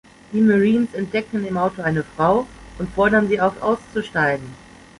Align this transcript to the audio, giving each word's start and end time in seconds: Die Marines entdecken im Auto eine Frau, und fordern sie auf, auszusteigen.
Die 0.33 0.41
Marines 0.41 0.95
entdecken 0.95 1.45
im 1.45 1.57
Auto 1.59 1.83
eine 1.83 2.03
Frau, 2.03 2.47
und 2.79 2.89
fordern 2.89 3.27
sie 3.27 3.39
auf, 3.39 3.61
auszusteigen. 3.61 4.49